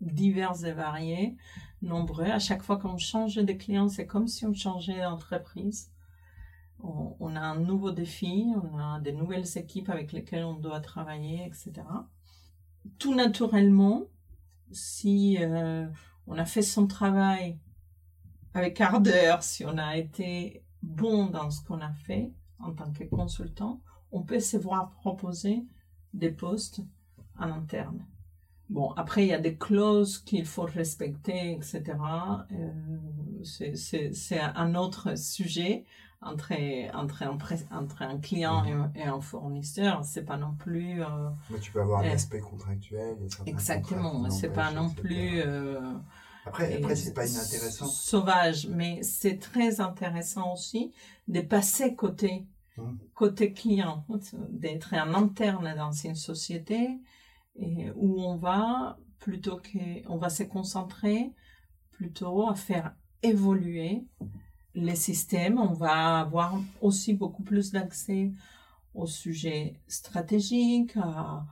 [0.02, 1.38] divers et variés,
[1.82, 2.26] nombreux.
[2.26, 5.92] À chaque fois qu'on change de client, c'est comme si on changeait d'entreprise.
[6.84, 11.46] On, a un nouveau défi, on a des nouvelles équipes avec lesquelles on doit travailler,
[11.46, 11.74] etc.
[12.98, 14.06] Tout naturellement,
[14.72, 15.88] si euh,
[16.26, 17.60] on a fait son travail
[18.56, 23.04] avec ardeur, si on a été bon dans ce qu'on a fait en tant que
[23.04, 23.80] consultant,
[24.12, 25.64] on peut se voir proposer
[26.14, 26.82] des postes
[27.38, 28.06] en interne.
[28.72, 31.84] Bon, après, il y a des clauses qu'il faut respecter, etc.
[32.52, 35.84] Euh, c'est un autre sujet
[36.22, 36.54] entre,
[36.96, 37.38] entre, un,
[37.78, 38.92] entre un client mhm.
[38.96, 40.06] et, un fournisseur.
[40.06, 41.04] C'est pas non plus.
[41.04, 43.18] Euh, Mais tu peux avoir un euh, aspect contractuel.
[43.46, 45.42] exactement, c'est pas non plus.
[46.46, 47.88] après, après c'est pas inintéressant.
[47.88, 50.94] Sauvage, mais c'est très intéressant aussi
[51.28, 52.46] de passer côté
[52.78, 52.84] Mmh.
[53.16, 54.06] côté client,
[54.50, 57.02] d'être un interne dans une société
[57.56, 61.32] et où on va plutôt que, on va se concentrer
[61.92, 64.06] plutôt à faire évoluer
[64.74, 65.60] les systèmes.
[65.60, 68.32] On va avoir aussi beaucoup plus d'accès
[68.94, 71.46] aux sujets stratégiques, à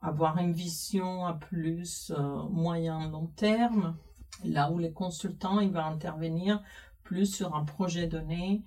[0.00, 3.96] avoir une vision à plus euh, moyen long terme,
[4.44, 6.62] là où les consultants, il va intervenir
[7.02, 8.62] plus sur un projet donné,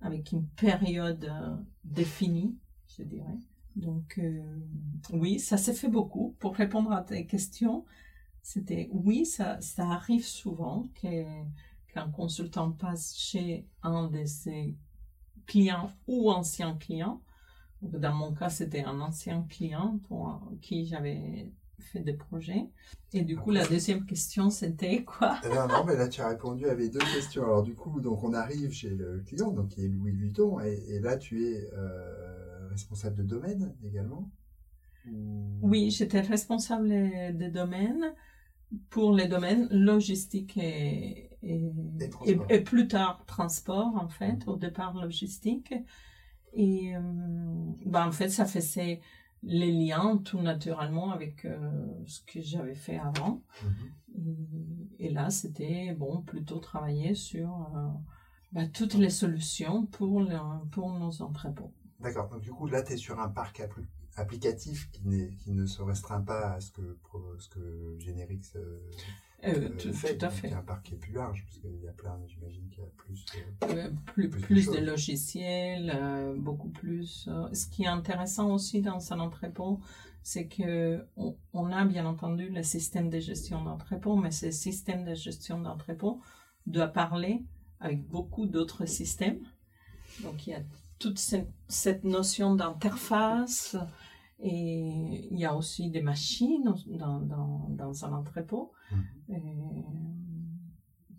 [0.00, 2.56] avec une période euh, définie,
[2.96, 3.38] je dirais.
[3.76, 4.42] Donc euh,
[5.12, 6.34] oui, ça s'est fait beaucoup.
[6.38, 7.84] Pour répondre à tes questions,
[8.42, 14.74] c'était oui, ça, ça arrive souvent qu'un consultant passe chez un de ses
[15.46, 17.22] clients ou anciens clients.
[17.82, 22.68] dans mon cas, c'était un ancien client pour qui j'avais fait des projets.
[23.12, 25.38] Et du coup, la deuxième question, c'était quoi?
[25.44, 27.44] Eh Non, non, mais là, tu as répondu à mes deux questions.
[27.44, 31.00] Alors, du coup, donc, on arrive chez le client, donc qui est Louis Vuitton, et,
[31.00, 32.25] là, tu es euh,
[32.76, 34.30] responsable de domaine également
[35.62, 38.14] Oui, j'étais responsable de domaine
[38.90, 44.50] pour les domaines logistique et, et, plus tard transport, en fait, mmh.
[44.50, 45.72] au départ logistique.
[46.52, 46.92] Et
[47.84, 49.00] ben, en fait, ça faisait
[49.42, 51.56] les liens tout naturellement avec euh,
[52.06, 53.42] ce que j'avais fait avant.
[53.62, 54.88] Mhm.
[54.98, 57.88] Et, là, c'était bon, plutôt travailler sur euh,
[58.52, 60.26] bah, toutes les solutions pour,
[60.72, 61.72] pour nos entrepôts.
[62.00, 62.28] D'accord.
[62.28, 63.62] Donc, du coup, là, tu es sur un parc
[64.16, 66.98] applicatif qui, qui ne se restreint pas à ce que,
[67.38, 68.78] ce que Generics euh,
[69.44, 70.52] euh, tout, fait, à fait.
[70.52, 72.90] un parc qui est plus large, parce qu'il y a plein, j'imagine qu'il y a
[72.96, 73.24] plus,
[74.06, 77.28] plus, plus, de, logiciels, euh, beaucoup plus.
[77.28, 79.80] Euh, ce qui est intéressant aussi dans un entrepôt,
[80.22, 81.06] c'est que
[81.52, 86.20] on, a bien entendu le système de gestion d'entrepôt, mais ce système de gestion d'entrepôt
[86.66, 87.44] doit parler
[87.78, 89.40] avec beaucoup d'autres systèmes.
[90.22, 90.62] Donc il y a
[90.98, 93.76] toute cette notion d'interface
[94.38, 98.72] et il y a aussi des machines dans, dans, dans un entrepôt.
[99.28, 99.40] Mmh.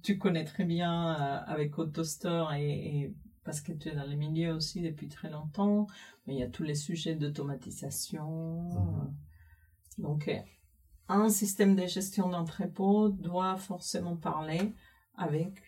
[0.04, 4.16] tu connais très bien euh, avec AutoStore et, et, parce que tu es dans les
[4.16, 5.88] milieux aussi depuis très longtemps,
[6.26, 8.62] mais il y a tous les sujets d'automatisation.
[8.62, 9.16] Mmh.
[9.98, 10.30] Donc,
[11.10, 14.74] un système de gestion d'entrepôt doit forcément parler
[15.16, 15.64] avec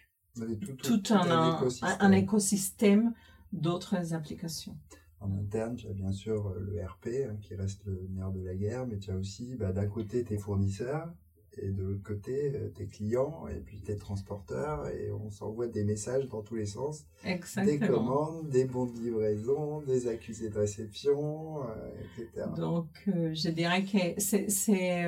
[0.77, 1.59] tout, un,
[1.99, 3.13] un, écosystème
[3.51, 4.77] d'autres applications
[5.21, 8.41] en interne, tu as bien sûr euh, le RP hein, qui reste le nerf de
[8.41, 11.11] la guerre, mais tu as aussi bah, d'un côté tes fournisseurs
[11.57, 15.83] et de l'autre côté euh, tes clients et puis tes transporteurs et on s'envoie des
[15.83, 17.05] messages dans tous les sens.
[17.25, 17.71] Exactement.
[17.71, 22.47] Des commandes, des bons de livraison, des accusés de réception, euh, etc.
[22.55, 25.05] Donc je dirais que c'est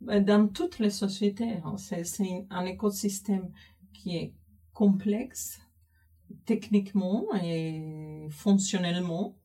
[0.00, 2.04] bah, dans toutes les sociétés, hein, c'est
[2.50, 3.50] un écosystème
[3.94, 4.34] qui est
[4.74, 5.63] complexe
[6.44, 9.38] techniquement et fonctionnellement,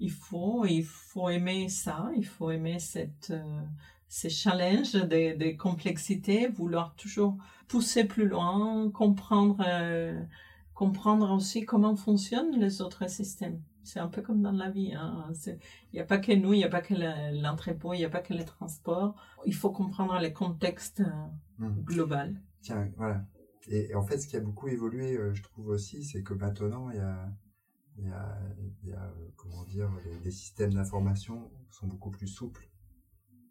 [0.00, 3.62] il faut, il faut aimer ça, il faut aimer cette, euh,
[4.08, 7.36] ces challenges de, de, complexité, vouloir toujours
[7.68, 10.20] pousser plus loin, comprendre, euh,
[10.74, 13.62] comprendre aussi comment fonctionnent les autres systèmes.
[13.82, 14.94] C'est un peu comme dans la vie.
[14.94, 15.26] Hein.
[15.46, 15.58] Il
[15.94, 16.94] n'y a pas que nous, il n'y a pas que
[17.42, 19.14] l'entrepôt, il n'y a pas que les transports.
[19.44, 21.82] Il faut comprendre les contextes euh, mmh.
[21.82, 22.40] global.
[22.62, 23.22] Tiens, voilà.
[23.68, 26.90] Et, en fait, ce qui a beaucoup évolué, euh, je trouve aussi, c'est que maintenant,
[26.90, 27.32] il y a,
[27.96, 29.90] Il y a, comment dire,
[30.24, 32.68] les, systèmes d'information sont beaucoup plus souples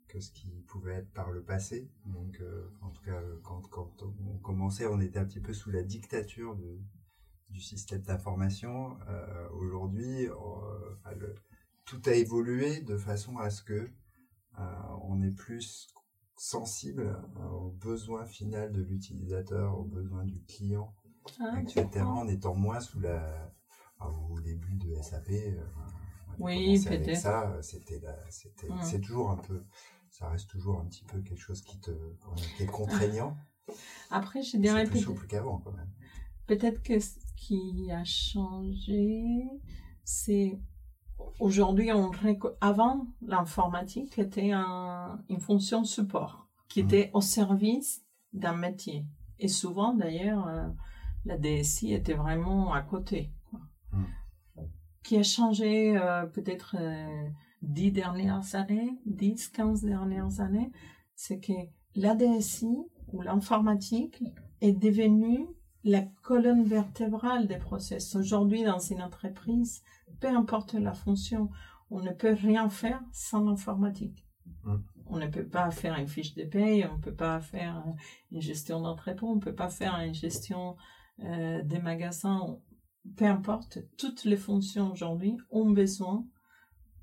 [0.08, 1.90] que ce qui pouvait être par le passé.
[2.06, 5.82] Donc, euh, en tout cas, quand, on commençait, on était un petit peu sous la
[5.84, 6.56] dictature
[7.50, 8.98] du système d'information.
[9.08, 10.28] Euh, Aujourd'hui,
[11.86, 13.90] tout a évolué de façon à ce que
[14.60, 14.64] euh,
[15.04, 15.88] on est plus
[16.36, 20.94] sensible aux besoins finaux de l'utilisateur, aux besoins du client,
[21.40, 22.06] Ah, etc.
[22.06, 23.52] En étant moins sous la
[24.30, 25.30] au début de SAP.
[25.30, 25.64] euh,
[26.28, 27.16] on a Oui, peut-être.
[27.16, 28.82] Ça, euh, c'était c'était, Mm.
[28.82, 29.64] c'est toujours un peu,
[30.10, 31.92] ça reste toujours un petit peu quelque chose qui te,
[32.58, 33.38] qui est contraignant.
[34.12, 35.90] Après, je dirais plus peut-être souple qu'avant quand même.
[36.48, 39.24] peut-être que ce qui a changé,
[40.04, 40.60] c'est
[41.40, 42.12] aujourd'hui, on
[42.62, 46.88] avant, l'informatique était un- une fonction support qui Mhm.
[46.90, 49.06] était au service d'un métier.
[49.40, 50.68] Et souvent, d'ailleurs, euh,
[51.26, 53.32] la DSI était vraiment à côté.
[53.50, 53.60] quoi.
[53.94, 54.06] Mhm.
[55.04, 57.28] Qui a changé euh, peut-être euh,
[57.62, 60.72] dix dernières années, 10, 15 dernières années,
[61.16, 61.54] c'est que
[61.96, 62.78] la DSI
[63.12, 64.24] ou l'informatique
[64.62, 65.46] est devenue
[65.84, 68.16] la colonne vertébrale des process.
[68.16, 69.82] Aujourd'hui, dans une entreprise,
[70.24, 71.50] peu importe la fonction,
[71.92, 74.26] on ne peut rien faire sans l'informatique.
[74.64, 74.78] Mm.
[75.08, 77.92] On ne peut pas faire une fiche de paye, on ne peut pas faire euh,
[78.32, 80.78] une gestion d'entrepôt, on ne peut pas faire une gestion
[81.20, 82.58] euh, des magasins.
[83.18, 86.26] Peu importe, toutes les fonctions aujourd'hui ont besoin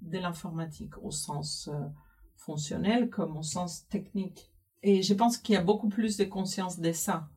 [0.01, 1.89] de l'informatique au sens euh,
[2.37, 4.51] fonctionnel comme au sens technique.
[4.83, 7.29] Et je pense qu'il y a beaucoup plus de conscience de ça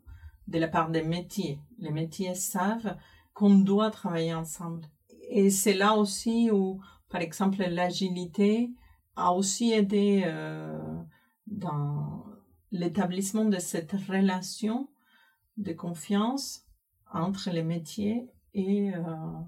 [0.47, 1.59] de la part des métiers.
[1.77, 2.95] Les métiers savent
[3.33, 4.87] qu'on doit travailler ensemble.
[5.35, 8.69] Et c'est là aussi où, par exemple, l'agilité
[9.15, 10.79] a aussi aidé euh,
[11.47, 12.23] dans
[12.71, 14.91] l'établissement de cette relation
[15.57, 16.67] de confiance
[17.11, 19.39] entre les métiers et, euh,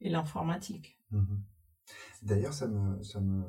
[0.00, 1.00] et l'informatique.
[1.10, 1.42] Mhm.
[2.22, 3.42] D'ailleurs, ça, me, ça, me,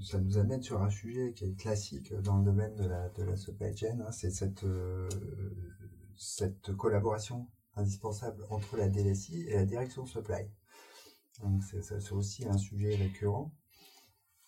[0.00, 3.22] ça nous amène sur un sujet qui est classique dans le domaine de la, de
[3.24, 5.06] la supply chain, hein, c'est cette, euh,
[6.16, 10.48] cette collaboration indispensable entre la DLSI et la direction supply.
[11.60, 13.52] C'est aussi un sujet récurrent.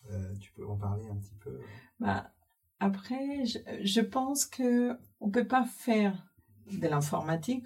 [0.09, 1.59] Euh, tu peux en parler un petit peu?
[1.99, 2.31] Bah,
[2.79, 6.27] après, je, pense que on peut pas faire
[6.71, 7.65] de l'informatique.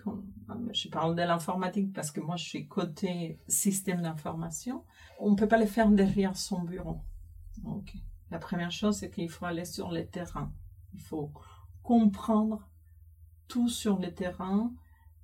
[0.74, 4.84] Je parle de l'informatique parce que moi, je suis côté système d'information.
[5.20, 7.00] On peut pas le faire derrière son bureau.
[7.60, 7.94] Donc,
[8.32, 10.52] la première chose, c'est qu'il faut aller sur le terrain.
[10.94, 11.32] Il faut
[11.84, 12.70] comprendre
[13.48, 14.74] tout sur le terrain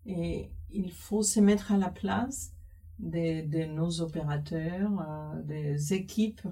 [0.05, 2.53] et il faut se mettre à la place
[2.99, 6.47] de, nos opérateurs, euh, des équipes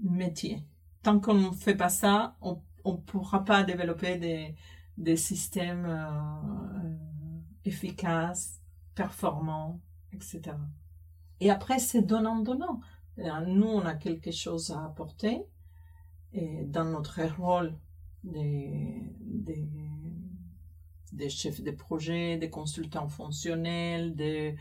[0.00, 0.62] métiers
[1.06, 4.56] tant qu'on ne fait pas ça, on ne pourra pas développer des,
[4.98, 6.96] des systèmes euh,
[7.64, 8.60] efficaces,
[8.96, 9.80] performants,
[10.12, 10.56] etc.
[11.38, 12.80] Et après, c'est donnant-donnant.
[13.18, 15.44] Euh, Nous, on a quelque chose à apporter
[16.32, 17.72] et dans notre rôle
[18.24, 19.68] des, des,
[21.12, 24.56] des chefs de projet, des consultants fonctionnels, des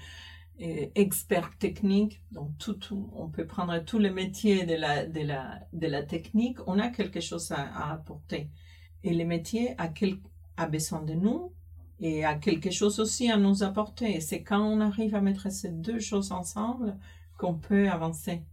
[0.59, 5.21] et experts techniques, donc tout, tout- on peut prendre tous les métiers de la, de
[5.21, 8.49] la, de la technique, on a quelque chose à, à apporter.
[9.03, 10.19] Et les métiers a, quel,
[10.57, 11.53] a besoin de nous
[11.99, 14.15] et a quelque chose aussi à nous apporter.
[14.15, 16.97] Et c'est quand on arrive à mettre ces deux choses ensemble
[17.37, 18.43] qu'on peut avancer.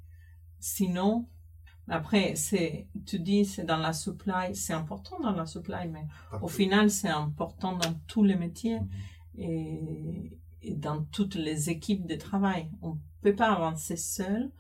[0.61, 1.29] Sinon,
[1.89, 6.07] après, c'est, tu dis, c'est dans la supply, c'est important dans la supply, mais
[6.41, 8.89] au final, c'est important dans tous les métiers Mhm.
[9.39, 12.71] et, et dans toutes les équipes de travail.
[12.83, 14.51] On ne peut pas avancer seul.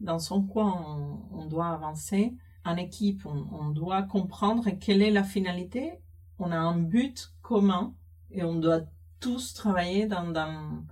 [0.00, 3.26] Dans son coin, on, doit avancer en équipe.
[3.26, 5.98] On, doit comprendre quelle est la finalité.
[6.38, 7.94] On a un but commun
[8.30, 8.82] et on doit
[9.18, 10.84] tous travailler dans, dans,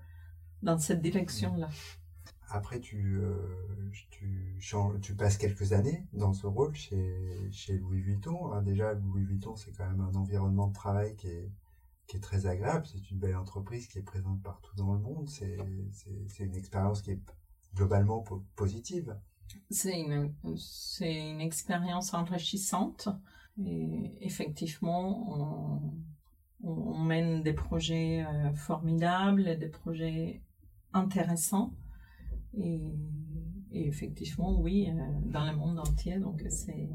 [0.63, 1.69] dans cette direction-là.
[2.49, 3.37] Après, tu, euh,
[5.01, 8.53] tu passes quelques années dans ce rôle chez, chez Louis Vuitton.
[8.53, 8.63] hein.
[8.63, 11.51] Déjà, Louis Vuitton, c'est quand même un environnement de travail qui est,
[12.07, 12.87] qui est très agréable.
[12.87, 15.29] C'est une belle entreprise qui est présente partout dans le monde.
[15.29, 15.57] C'est
[16.41, 17.21] une expérience qui est
[17.75, 19.17] globalement po- positive.
[19.71, 20.33] C'est une,
[21.01, 23.09] une expérience enrichissante
[23.59, 25.81] et effectivement,
[26.63, 30.43] on, on, mène des projets euh, formidables, des projets
[30.93, 31.73] intéressants
[32.59, 32.81] et,
[33.73, 36.89] et effectivement, oui, euh, dans le monde entier, donc c'est,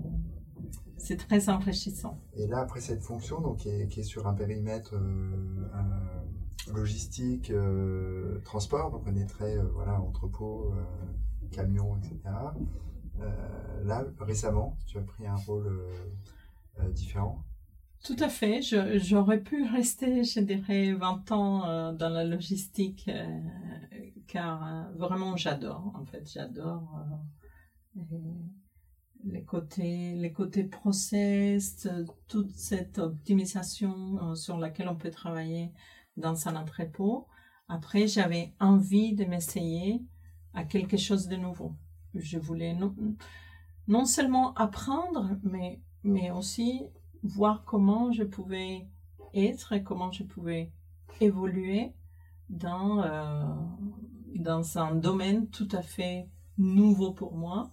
[1.02, 2.20] c'est très enrichissant.
[2.36, 6.72] Et là, après cette fonction, donc, qui, est, qui est sur un périmètre euh, un-
[6.74, 10.74] logistique, euh, transport, donc on est très euh, voilà, entrepôt,
[11.52, 12.18] camion, etc.
[13.84, 15.70] Là, récemment, tu as pris un rôle
[16.92, 17.44] différent?
[18.04, 18.62] Tout à fait.
[19.00, 23.10] J'aurais pu rester, je dirais, 20 ans dans la logistique,
[24.28, 25.92] car vraiment j'adore.
[25.96, 27.00] En fait, j'adore
[29.26, 31.88] les côtés, les côtés process,
[32.28, 35.72] toute cette optimisation sur laquelle on peut travailler
[36.18, 37.28] dans un entrepôt.
[37.68, 40.02] Après, j'avais envie de m'essayer
[40.54, 41.76] à quelque chose de nouveau.
[42.14, 42.94] Je voulais non,
[43.88, 46.84] non seulement apprendre, mais, mais aussi
[47.24, 48.88] voir comment je pouvais
[49.34, 50.72] être et comment je pouvais
[51.20, 51.94] évoluer
[52.50, 53.46] dans, euh,
[54.36, 57.72] dans un domaine tout à fait nouveau pour moi.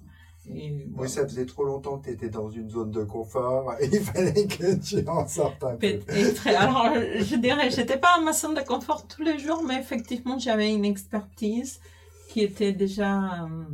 [0.54, 3.86] Et, oui, ça faisait trop longtemps que tu étais dans une zone de confort et
[3.92, 6.00] il fallait que tu en sortes un peu.
[6.46, 10.38] alors, je dirais, j'étais pas en ma zone de confort tous les jours, mais effectivement,
[10.38, 11.80] j'avais une expertise
[12.28, 13.64] qui était déjà euh,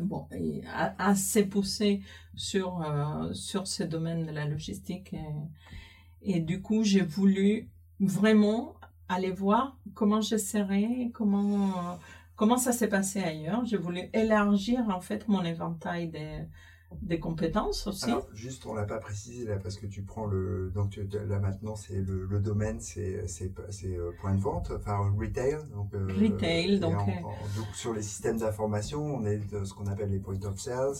[0.00, 0.26] bon,
[0.98, 2.00] assez poussée
[2.34, 5.14] sur, euh, sur ce domaine de la logistique.
[6.22, 8.74] Et, et du coup, j'ai voulu vraiment
[9.08, 11.98] aller voir comment je serais, comment,
[12.36, 13.64] comment ça s'est passé ailleurs?
[13.64, 16.46] J'ai voulu élargir en fait mon éventail des,
[17.02, 18.04] des compétences aussi.
[18.04, 20.70] Alors, juste, on l'a pas précisé là parce que tu prends le.
[20.74, 23.24] Donc là maintenant, c'est le, le, domaine, c'est
[23.84, 25.56] euh, point de vente, enfin retail.
[25.72, 27.22] Donc, euh, retail, donc, euh,
[27.56, 27.66] donc.
[27.74, 30.94] sur les systèmes d'information, on est de ce qu'on appelle les point of sales,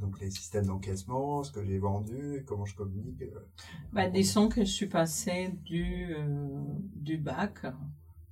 [0.00, 3.22] donc les systèmes d'encaissement, ce que j'ai vendu, comment je communique.
[3.92, 6.16] bah, disons que je suis passée du,
[6.96, 7.66] du bac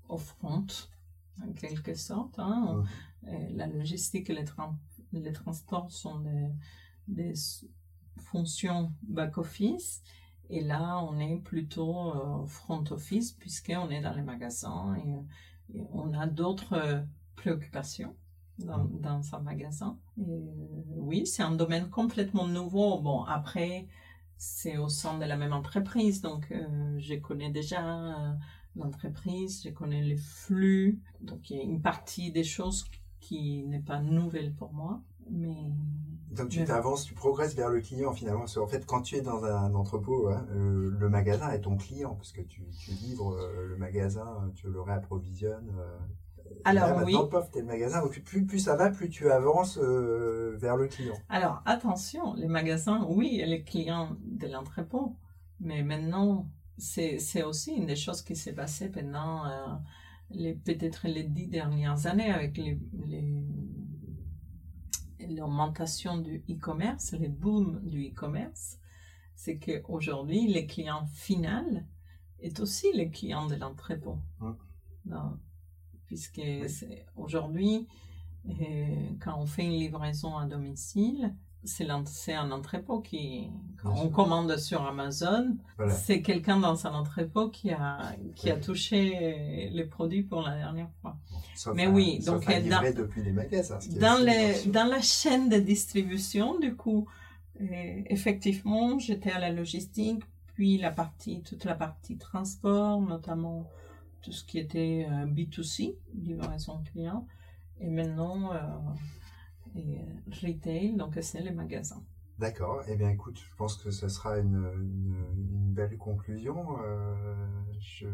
[0.09, 0.66] au front,
[1.43, 2.39] en quelque sorte.
[2.39, 2.84] Hein.
[3.51, 4.45] La logistique et les,
[5.12, 6.51] les transports sont des
[7.09, 7.34] des
[8.18, 10.03] fonctions back-office.
[10.49, 15.26] Et là, on est plutôt euh, front office puisqu'on est dans les magasins et,
[15.93, 17.01] on a d'autres euh,
[17.34, 18.14] préoccupations
[18.61, 19.99] dans, dans un magasin.
[20.16, 23.01] Et, euh, oui, c'est un domaine complètement nouveau.
[23.01, 23.89] Bon, après,
[24.37, 26.53] c'est au sein de la même entreprise, donc
[26.99, 28.37] je connais déjà
[28.77, 32.85] l'entreprise, je connais les flux, donc il y a une partie des choses
[33.20, 35.03] qui n'est pas nouvelle pour moi.
[35.31, 35.72] Mais
[36.31, 38.41] donc tu t'avances, tu progresses vers le client finalement.
[38.41, 41.77] Parce en fait, quand tu es dans un entrepôt, hein, euh, le magasin est ton
[41.77, 42.62] client parce que tu,
[43.03, 45.72] livres euh, le magasin, tu le réapprovisionnes.
[45.79, 45.99] Euh.
[46.64, 47.14] Alors là, oui.
[47.14, 48.03] Maintenant, t'es le magasin.
[48.03, 51.16] Donc plus, plus ça va, plus tu avances vers le client.
[51.29, 55.16] Alors attention, les magasins, oui, les clients de l'entrepôt,
[55.59, 56.47] mais maintenant
[56.79, 59.45] c'est aussi une des choses qui s'est passée pendant
[60.31, 62.79] les peut-être les dix dernières années avec les
[65.35, 68.79] l'augmentation du e-commerce, le boom du e-commerce,
[69.35, 71.87] c'est qu'aujourd'hui, le client final
[72.41, 74.18] est aussi le client de l'entrepôt.
[76.07, 76.43] Puisque
[77.16, 77.87] aujourd'hui,
[78.49, 81.35] euh, quand on fait une livraison à domicile,
[81.66, 83.50] c'est un entrepôt qui,
[83.82, 85.56] quand on commande sur Amazon,
[85.88, 90.90] c'est quelqu'un dans un entrepôt qui a, qui a touché les produits pour la dernière
[91.00, 91.16] fois.
[91.74, 96.74] Mais oui, donc dans, depuis les magasins, dans, les, dans la chaîne de distribution, du
[96.74, 97.06] coup,
[97.60, 100.22] effectivement, j'étais à la logistique,
[100.54, 103.68] puis la partie, toute la partie transport, notamment
[104.22, 107.26] tout ce qui était euh, B2C, livraison client,
[107.80, 108.58] et maintenant, euh,
[109.77, 112.03] et euh, retail, donc c'est les magasins.
[112.39, 112.83] D'accord.
[112.89, 114.68] Eh bien, écoute, je pense que ce sera une,
[115.37, 116.79] une, belle conclusion.
[116.83, 117.14] Euh,
[117.81, 118.07] je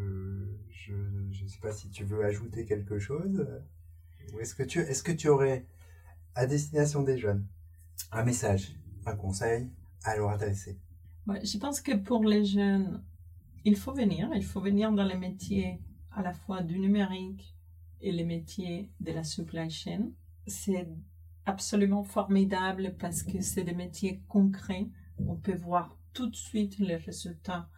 [0.92, 3.46] ne sais pas si tu veux ajouter quelque chose.
[4.32, 5.66] Ou est-ce que tu est-ce que tu aurais
[6.34, 7.46] à destination des jeunes
[8.12, 9.70] un message, un conseil
[10.04, 10.78] à leur adresser?
[11.26, 13.02] Je pense que pour les jeunes,
[13.64, 14.30] il faut venir.
[14.34, 15.80] Il faut venir dans les métiers
[16.12, 17.56] à la fois du numérique
[18.00, 20.10] et les métiers de la supply chain.
[20.46, 20.88] C'est
[21.46, 24.88] absolument formidable parce que c'est des métiers concrets.
[25.18, 27.68] On peut voir tout de suite les résultats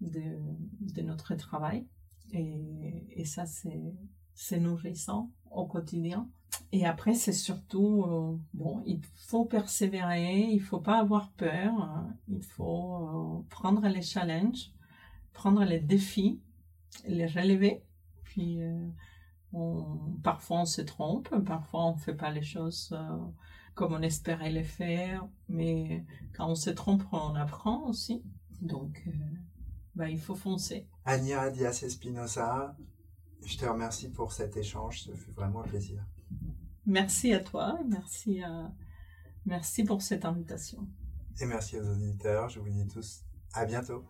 [0.00, 0.38] de,
[0.80, 1.86] de notre travail.
[2.32, 6.28] Et, et ça, c'est, nourrissant au quotidien.
[6.72, 12.14] Et après, c'est surtout, euh, bon, il faut persévérer, il faut pas avoir peur, hein.
[12.28, 14.72] il faut euh, prendre les challenges,
[15.32, 16.40] prendre les défis,
[17.06, 17.82] les relever,
[18.24, 18.88] puis euh,
[20.22, 23.18] parfois on se trompe, parfois on ne fait pas les choses euh,
[23.74, 26.04] comme on espérait les faire, mais
[26.36, 28.22] quand on se trompe, on apprend aussi.
[28.60, 29.10] Donc, euh,
[29.94, 30.86] bah, il faut foncer.
[31.04, 32.76] Ania Dias Espinosa,
[33.44, 36.04] je te remercie pour cet échange, ce fut vraiment un plaisir.
[36.86, 38.72] Merci à toi, merci, à...
[39.46, 40.86] merci pour cette invitation.
[41.40, 43.24] Et merci aux auditeurs, je vous dis tous
[43.54, 44.04] à bientôt.